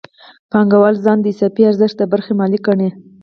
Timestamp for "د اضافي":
1.21-1.63